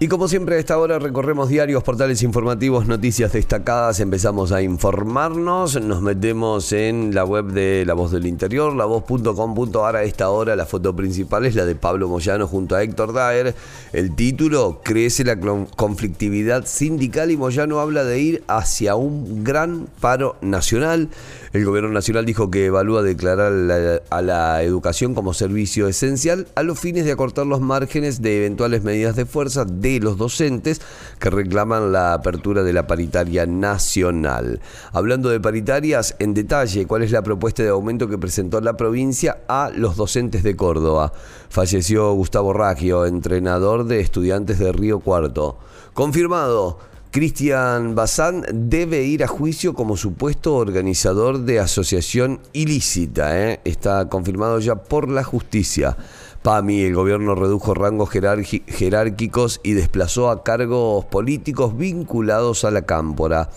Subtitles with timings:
[0.00, 5.80] Y como siempre a esta hora recorremos diarios, portales informativos, noticias destacadas, empezamos a informarnos,
[5.80, 10.66] nos metemos en la web de La Voz del Interior, lavoz.com.ar a esta hora, la
[10.66, 13.54] foto principal es la de Pablo Moyano junto a Héctor Daer,
[13.92, 17.30] el título, crece la conflictividad sindical.
[17.30, 21.08] Y Moyano habla de ir hacia un gran paro nacional.
[21.52, 26.80] El gobierno nacional dijo que evalúa declarar a la educación como servicio esencial a los
[26.80, 30.80] fines de acortar los márgenes de eventuales medidas de fuerza de los docentes
[31.18, 34.60] que reclaman la apertura de la paritaria nacional.
[34.92, 39.38] Hablando de paritarias, en detalle, ¿cuál es la propuesta de aumento que presentó la provincia
[39.46, 41.12] a los docentes de Córdoba?
[41.50, 45.58] Falleció Gustavo Raggio, entrenador de estudiantes de Río Cuarto.
[45.92, 46.78] Confirmado.
[47.10, 53.38] Cristian Bazán debe ir a juicio como supuesto organizador de asociación ilícita.
[53.40, 53.60] ¿eh?
[53.64, 55.96] Está confirmado ya por la justicia.
[56.44, 63.48] PAMI, el gobierno redujo rangos jerárquicos y desplazó a cargos políticos vinculados a la cámpora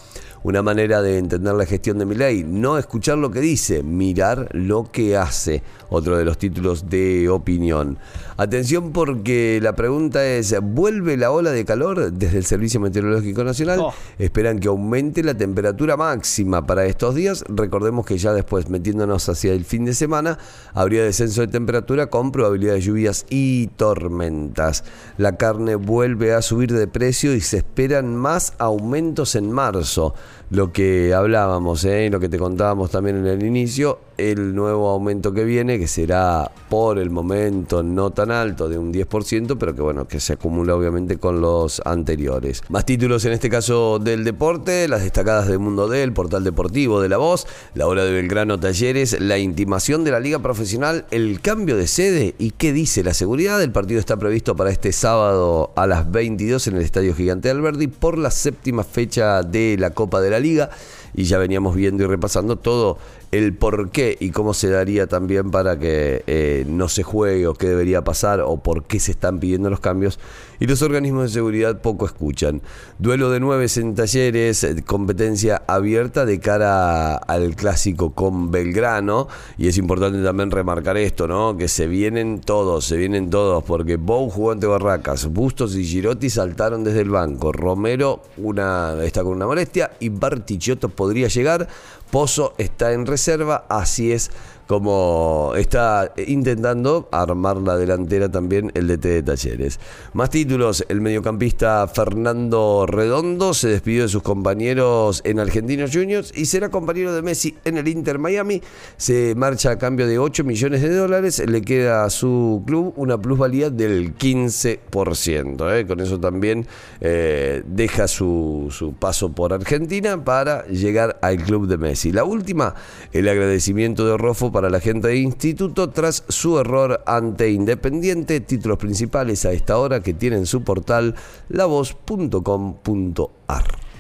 [0.44, 4.92] una manera de entender la gestión de Milei, no escuchar lo que dice, mirar lo
[4.92, 7.98] que hace, otro de los títulos de opinión.
[8.38, 13.80] Atención porque la pregunta es, ¿vuelve la ola de calor desde el Servicio Meteorológico Nacional?
[13.82, 13.94] Oh.
[14.20, 17.44] Esperan que aumente la temperatura máxima para estos días.
[17.48, 20.38] Recordemos que ya después, metiéndonos hacia el fin de semana,
[20.74, 24.84] habría descenso de temperatura con probabilidad de lluvias y tormentas.
[25.18, 30.14] La carne vuelve a subir de precio y se esperan más aumentos en marzo
[30.50, 32.10] lo que hablábamos, ¿eh?
[32.10, 36.52] lo que te contábamos también en el inicio, el nuevo aumento que viene, que será
[36.70, 40.76] por el momento no tan alto, de un 10%, pero que bueno, que se acumula
[40.76, 42.64] obviamente con los anteriores.
[42.70, 47.10] Más títulos en este caso del deporte, las destacadas del Mundo del portal deportivo de
[47.10, 51.78] La Voz, la hora de Belgrano Talleres, la intimación de la Liga Profesional, el cambio
[51.78, 53.62] de sede y qué dice la seguridad.
[53.62, 57.88] El partido está previsto para este sábado a las 22 en el Estadio Gigante Alberdi
[57.88, 60.70] por la séptima fecha de la Copa de la Liga
[61.14, 62.98] y ya veníamos viendo y repasando todo
[63.38, 67.54] el por qué y cómo se daría también para que eh, no se juegue o
[67.54, 70.20] qué debería pasar o por qué se están pidiendo los cambios
[70.60, 72.62] y los organismos de seguridad poco escuchan.
[73.00, 79.28] Duelo de nueve en talleres, eh, competencia abierta de cara al clásico con Belgrano
[79.58, 81.58] y es importante también remarcar esto, ¿no?
[81.58, 86.30] Que se vienen todos, se vienen todos porque Bou jugó ante Barracas, Bustos y Girotti
[86.30, 91.68] saltaron desde el banco, Romero una, está con una molestia y Bartichotto podría llegar,
[92.12, 93.27] Pozo está en reserva,
[93.70, 94.32] así es
[94.68, 99.80] como está intentando armar la delantera también el DT de Talleres.
[100.14, 106.46] Más títulos, el mediocampista Fernando Redondo se despidió de sus compañeros en Argentinos Juniors y
[106.46, 108.62] será compañero de Messi en el Inter Miami.
[108.98, 113.18] Se marcha a cambio de 8 millones de dólares, le queda a su club una
[113.18, 115.80] plusvalía del 15%.
[115.80, 115.88] ¿eh?
[115.88, 116.68] Con eso también
[117.00, 122.12] eh, deja su, su paso por Argentina para llegar al club de Messi.
[122.12, 122.76] La última,
[123.14, 128.40] el agradecimiento de Rofo para la gente de Instituto tras su error ante Independiente.
[128.40, 131.14] Títulos principales a esta hora que tienen su portal
[131.50, 132.38] lavoz.com.ar.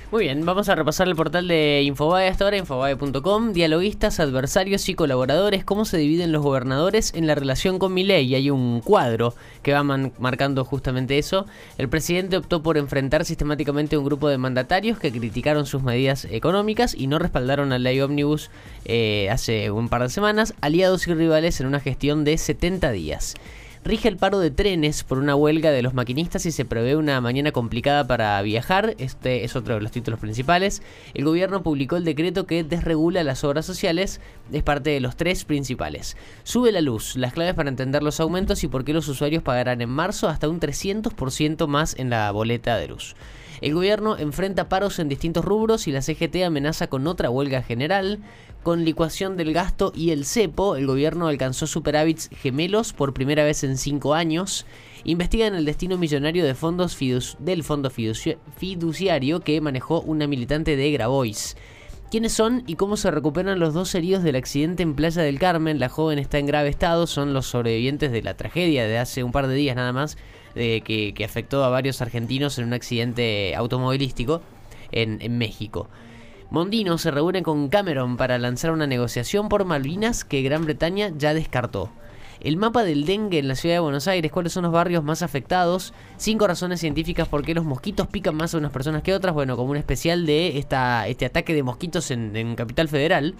[0.09, 3.51] Muy bien, vamos a repasar el portal de Infobae hasta ahora, infobae.com.
[3.51, 8.33] Dialoguistas, adversarios y colaboradores, cómo se dividen los gobernadores en la relación con Milei.
[8.33, 11.45] Hay un cuadro que va marcando justamente eso.
[11.77, 16.23] El presidente optó por enfrentar sistemáticamente a un grupo de mandatarios que criticaron sus medidas
[16.31, 18.49] económicas y no respaldaron la ley Omnibus
[18.85, 23.35] eh, hace un par de semanas, aliados y rivales en una gestión de 70 días.
[23.83, 27.21] Rige el paro de trenes por una huelga de los maquinistas y se prevé una
[27.21, 28.95] mañana complicada para viajar.
[28.97, 30.81] Este es otro de los títulos principales.
[31.13, 34.19] El gobierno publicó el decreto que desregula las obras sociales.
[34.51, 36.17] Es parte de los tres principales.
[36.43, 39.81] Sube la luz, las claves para entender los aumentos y por qué los usuarios pagarán
[39.81, 43.15] en marzo hasta un 300% más en la boleta de luz.
[43.61, 48.19] El gobierno enfrenta paros en distintos rubros y la CGT amenaza con otra huelga general.
[48.63, 53.63] Con licuación del gasto y el cepo, el gobierno alcanzó superávits gemelos por primera vez
[53.63, 54.65] en cinco años.
[55.05, 56.97] Investigan el destino millonario de fondos
[57.39, 61.55] del fondo fiduciario que manejó una militante de Grabois.
[62.09, 65.77] ¿Quiénes son y cómo se recuperan los dos heridos del accidente en Playa del Carmen?
[65.77, 69.33] La joven está en grave estado, son los sobrevivientes de la tragedia de hace un
[69.33, 70.17] par de días nada más,
[70.57, 74.41] que, afectó a varios argentinos en un accidente automovilístico
[74.91, 75.89] en México.
[76.49, 81.33] Mondino se reúne con Cameron para lanzar una negociación por Malvinas que Gran Bretaña ya
[81.33, 81.91] descartó.
[82.39, 85.23] El mapa del dengue en la ciudad de Buenos Aires, cuáles son los barrios más
[85.23, 89.33] afectados, cinco razones científicas por qué los mosquitos pican más a unas personas que otras,
[89.33, 93.33] bueno, como un especial de esta, este ataque de mosquitos en, en Capital Federal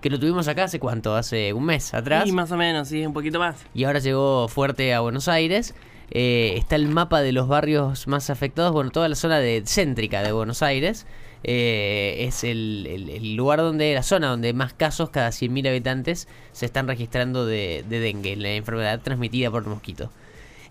[0.00, 2.28] que lo tuvimos acá hace cuánto, hace un mes atrás.
[2.28, 3.56] Y más o menos, sí, un poquito más.
[3.74, 5.74] y ahora llegó fuerte a Buenos Aires.
[6.10, 10.22] Eh, está el mapa de los barrios más afectados, bueno, toda la zona de, céntrica
[10.22, 11.06] de Buenos Aires.
[11.46, 16.26] eh, es el, el- el lugar donde, la zona donde más casos cada 100.000 habitantes
[16.52, 20.10] se están registrando de, de dengue, la enfermedad transmitida por mosquito.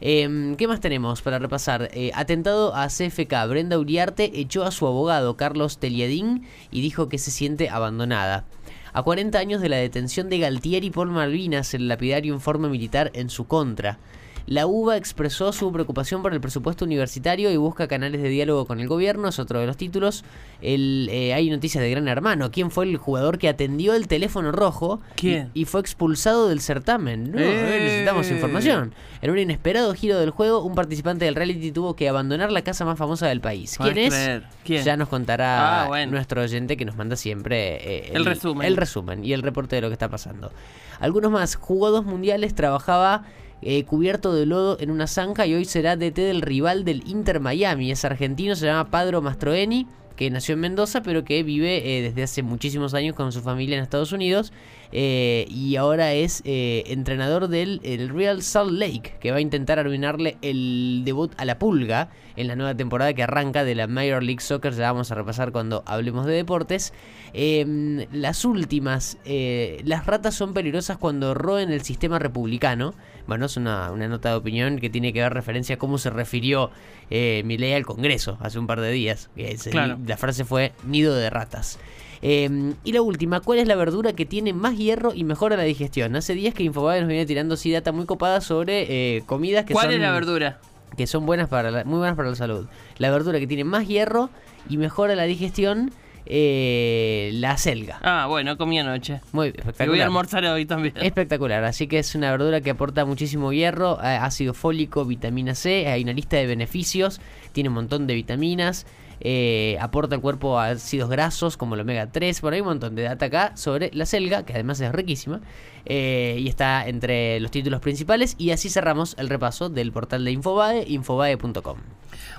[0.02, 1.90] Eh, ¿Qué más tenemos para repasar?
[1.94, 3.32] Eh, atentado a CFK.
[3.48, 8.46] Brenda Uriarte echó a su abogado Carlos Teliadín y dijo que se siente abandonada.
[8.94, 13.30] A 40 años de la detención de Galtieri por Malvinas, el lapidario informe militar en
[13.30, 14.00] su contra.
[14.46, 18.80] La UBA expresó su preocupación por el presupuesto universitario y busca canales de diálogo con
[18.82, 20.26] el gobierno, es otro de los títulos.
[20.62, 22.52] El, eh, hay noticias de Gran Hermano.
[22.52, 25.50] ¿Quién fue el jugador que atendió el teléfono rojo y- ¿Quién?
[25.54, 27.32] Y, fue expulsado del certamen?
[27.32, 27.80] No, ¡Eh!
[27.80, 28.94] necesitamos información.
[29.22, 32.84] En un inesperado giro del juego, un participante del reality tuvo que abandonar la casa
[32.84, 33.78] más famosa del país.
[33.82, 34.42] ¿Quién es?
[34.66, 34.84] ¿Quién?
[34.84, 36.12] Ya nos contará Ah, bueno.
[36.12, 38.68] nuestro oyente que nos manda siempre eh, El resumen.
[38.68, 40.52] el resumen y el reporte de lo que está pasando.
[41.00, 41.56] Algunos más.
[41.56, 43.24] Jugó dos mundiales, trabajaba
[43.66, 47.40] eh, cubierto de lodo en una zanja y hoy será DT del rival del Inter
[47.40, 47.92] Miami.
[47.92, 52.24] Es argentino, se llama Padro Mastroeni, que nació en Mendoza, pero que vive eh, desde
[52.24, 54.54] hace muchísimos años con su familia en Estados Unidos.
[54.92, 60.38] eh, y ahora es entrenador del el Real Salt Lake, que va a intentar arruinarle
[60.42, 64.42] el debut a la pulga en la nueva temporada que arranca de la Major League
[64.42, 64.74] Soccer.
[64.74, 66.94] Ya vamos a repasar cuando hablemos de deportes.
[67.34, 72.94] Eh, las últimas, las ratas son peligrosas cuando roen el sistema republicano.
[73.28, 76.10] Bueno, es una, una nota de opinión que tiene que ver referencia a cómo se
[76.10, 76.72] refirió
[77.10, 79.30] eh, Milei al Congreso hace un par de días.
[79.72, 79.98] Claro.
[80.06, 81.80] La frase fue nido de ratas.
[82.22, 85.64] Eh, y la última, ¿cuál es la verdura que tiene más hierro y mejora la
[85.64, 86.16] digestión?
[86.16, 89.74] Hace días que Infobae nos viene tirando sí data muy copada sobre eh, comidas que
[89.74, 90.60] ¿Cuál son es la verdura?
[90.96, 92.68] que son buenas para la- muy buenas para la salud.
[92.98, 94.30] La verdura que tiene más hierro
[94.70, 95.92] y mejora la digestión,
[96.26, 98.00] eh, la selga.
[98.02, 99.22] Ah, bueno, comí anoche.
[99.32, 100.02] Muy Y voy a espectacular.
[100.08, 100.94] almorzar hoy también.
[100.98, 105.88] Espectacular, así que es una verdura que aporta muchísimo hierro, eh, ácido fólico, vitamina C,
[105.88, 107.20] hay una lista de beneficios,
[107.52, 108.86] tiene un montón de vitaminas,
[109.26, 113.04] eh, aporta al cuerpo ácidos grasos como el omega 3, bueno, hay un montón de
[113.04, 115.40] data acá sobre la selga, que además es riquísima,
[115.86, 120.32] eh, y está entre los títulos principales, y así cerramos el repaso del portal de
[120.32, 121.78] Infobae, infobae.com.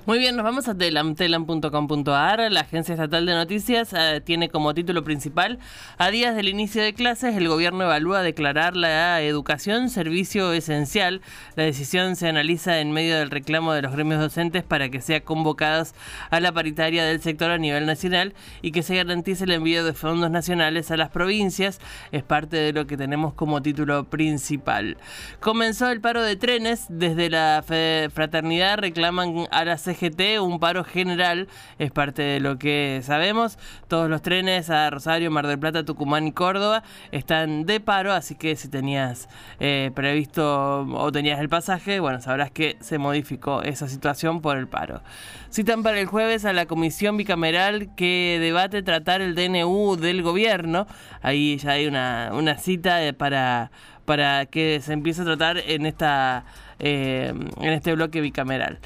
[0.07, 2.53] Muy bien, nos vamos a telam, telam.com.ar.
[2.53, 5.59] La Agencia Estatal de Noticias eh, tiene como título principal,
[5.99, 11.21] a días del inicio de clases, el gobierno evalúa declarar la educación servicio esencial.
[11.57, 15.23] La decisión se analiza en medio del reclamo de los gremios docentes para que sean
[15.23, 15.95] convocadas
[16.31, 19.93] a la paritaria del sector a nivel nacional y que se garantice el envío de
[19.93, 21.81] fondos nacionales a las provincias.
[22.13, 24.97] Es parte de lo que tenemos como título principal.
[25.41, 26.87] Comenzó el paro de trenes.
[26.89, 27.65] Desde la
[28.13, 31.49] fraternidad reclaman a la CGT un paro general.
[31.79, 33.59] Es parte de lo que sabemos.
[33.89, 36.83] Todos los trenes a Rosario, Mar del Plata, Tucumán y Córdoba
[37.13, 38.13] están de paro.
[38.13, 39.29] Así que si tenías
[39.61, 44.69] eh, previsto o tenías el pasaje, bueno, sabrás que se modificó esa situación por el
[44.69, 45.03] paro.
[45.51, 50.87] Citan para el jueves a la comisión bicameral que debate tratar el DNU del gobierno.
[51.23, 53.71] Ahí ya hay una, una cita para,
[54.05, 56.45] para que se empiece a tratar en esta
[56.81, 58.79] eh, en este bloque bicameral.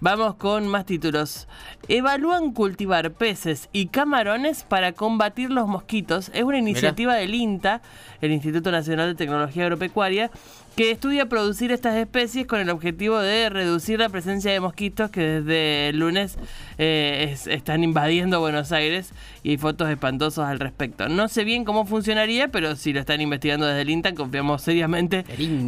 [0.00, 1.46] Vamos con más títulos.
[1.88, 6.30] Evalúan cultivar peces y camarones para combatir los mosquitos.
[6.34, 7.82] Es una iniciativa del INTA,
[8.20, 10.30] el Instituto Nacional de Tecnología Agropecuaria,
[10.76, 15.22] que estudia producir estas especies con el objetivo de reducir la presencia de mosquitos que
[15.22, 16.36] desde el lunes
[16.76, 19.10] eh, es- están invadiendo Buenos Aires
[19.42, 21.08] y hay fotos espantosas al respecto.
[21.08, 25.24] No sé bien cómo funcionaría, pero si lo están investigando desde el INTA, confiamos seriamente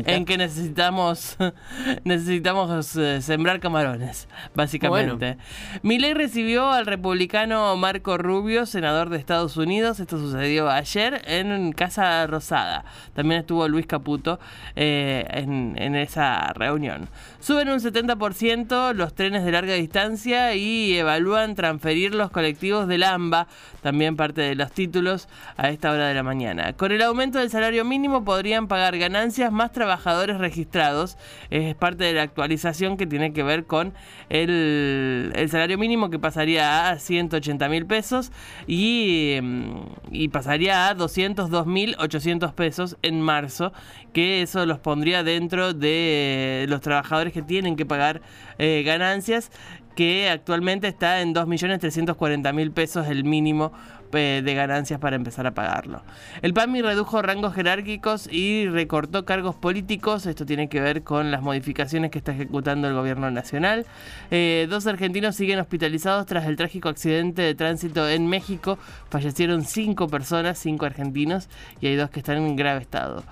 [0.07, 1.39] en que necesitamos
[2.05, 5.39] necesitamos eh, sembrar camarones, básicamente.
[5.83, 10.01] Milei recibió al republicano Marco Rubio, senador de Estados Unidos.
[10.01, 12.85] Esto sucedió ayer en Casa Rosada.
[13.15, 14.39] También estuvo Luis Caputo
[14.77, 14.97] eh,
[15.31, 17.09] en, esa reunión.
[17.41, 23.47] Suben un 70% los trenes de larga distancia y evalúan transferir los colectivos del AMBA,
[23.83, 26.73] también parte de los títulos, a esta hora de la mañana.
[26.75, 31.17] Con el aumento del salario mínimo podrían pagar ganancias más trabajadores registrados.
[31.51, 33.93] Es parte de la actualización que tiene que ver con
[34.29, 38.33] el, salario mínimo que pasaría a 180 mil pesos
[38.67, 43.73] y, mm, pasaría a 202.800 pesos en marzo,
[44.13, 48.23] que eso los pondría dentro de los trabajadores que tienen que pagar
[48.57, 49.51] eh, ganancias
[49.95, 53.71] que actualmente está en 2.340.000 pesos el mínimo
[54.15, 56.01] eh, de ganancias para empezar a pagarlo.
[56.41, 60.25] El PAMI redujo rangos jerárquicos y recortó cargos políticos.
[60.25, 63.85] Esto tiene que ver con las modificaciones que está ejecutando el gobierno nacional.
[64.31, 68.79] Eh, dos argentinos siguen hospitalizados tras el trágico accidente de tránsito en México.
[69.11, 71.51] Fallecieron cinco personas, cinco argentinos,
[71.83, 73.23] y hay dos que están en grave estado.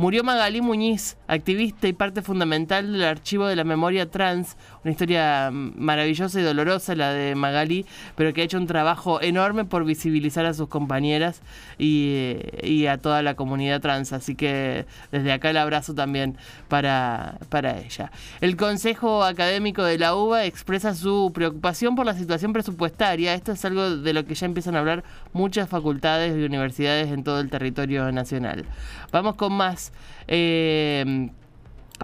[0.00, 5.50] Murió Magalí Muñiz, activista y parte fundamental del archivo de la memoria trans, una historia
[5.52, 7.84] maravillosa y dolorosa la de Magalí,
[8.16, 11.42] pero que ha hecho un trabajo enorme por visibilizar a sus compañeras
[11.78, 14.12] y, a toda la comunidad trans.
[14.12, 16.36] Así que desde acá el abrazo también
[16.68, 18.10] para, para ella.
[18.40, 23.34] El Consejo Académico de la UBA expresa su preocupación por la situación presupuestaria.
[23.34, 27.22] Esto es algo de lo que ya empiezan a hablar muchas facultades y universidades en
[27.22, 28.64] todo el territorio nacional.
[29.12, 29.92] Vamos con más.
[30.26, 31.30] Eh,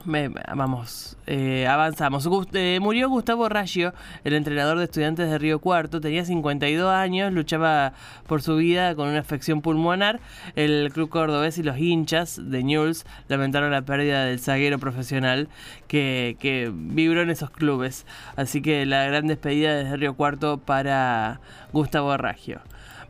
[0.05, 2.29] vamos, eh, avanzamos.
[2.53, 6.01] Eh, murió Gustavo Raggio, el entrenador de estudiantes de Río Cuarto.
[6.01, 7.93] Tenía 52 años, luchaba
[8.27, 10.21] por su vida con una afección pulmonar.
[10.55, 15.49] El club cordobés y los hinchas de Newell's lamentaron la pérdida del zaguero profesional
[15.89, 18.07] que, que vibró en esos clubes.
[18.37, 21.41] Así que la gran despedida desde Río Cuarto para
[21.73, 22.61] Gustavo Raggio.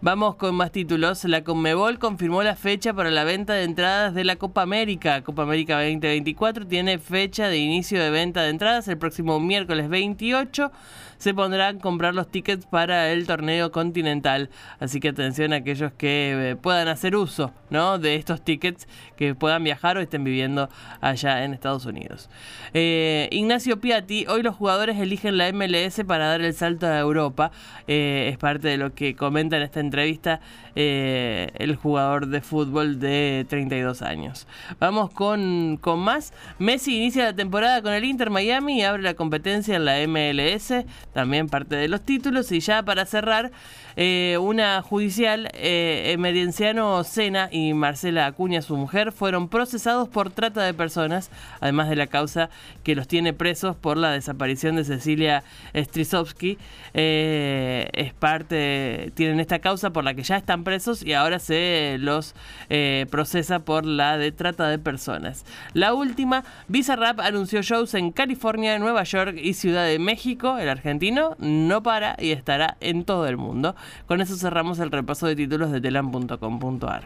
[0.03, 1.25] Vamos con más títulos.
[1.25, 5.23] La Conmebol confirmó la fecha para la venta de entradas de la Copa América.
[5.23, 10.71] Copa América 2024 tiene fecha de inicio de venta de entradas el próximo miércoles 28
[11.19, 14.51] se pondrán a comprar los tickets para el torneo continental.
[14.81, 17.99] Así que atención a aquellos que eh, puedan hacer uso ¿no?
[17.99, 18.87] de estos tickets,
[19.17, 20.69] que puedan viajar o estén viviendo
[21.01, 22.29] allá en Estados Unidos.
[22.75, 27.51] Eh, Ignacio Piatti, hoy los jugadores eligen la MLS para dar el salto a Europa.
[27.87, 30.41] Eh, es parte de lo que comenta en esta entrevista
[30.75, 34.47] el jugador de fútbol de 32 años.
[34.79, 36.35] Vamos con, con más.
[36.59, 40.85] Messi inicia la temporada con el Inter Miami y abre la competencia en la MLS
[41.15, 42.53] también parte de los títulos.
[42.53, 43.53] Y ya para cerrar,
[43.97, 50.63] eh, una judicial, eh, Emerenciano Sena y Marcela Acuña, su mujer, fueron procesados por trata
[50.63, 52.51] de personas, además de la causa
[52.85, 56.59] que los tiene presos por la desaparición de Cecilia Strisovsky.
[56.93, 62.35] Eh, es parte, tienen esta por la que ya están presos y ahora se los
[62.71, 65.45] eh, procesa por la de trata de personas.
[65.75, 70.59] La última, Bizarrap anunció shows en California, Nueva York y Ciudad de México.
[70.59, 73.77] El argentino no para y estará en todo el mundo.
[74.07, 77.05] Con eso cerramos el repaso de títulos de telam.com.ar.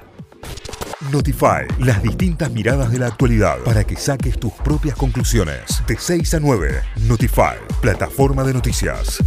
[1.10, 5.82] Notify, las distintas miradas de la actualidad para que saques tus propias conclusiones.
[5.86, 9.18] De 6 a 9, Notify, plataforma de noticias.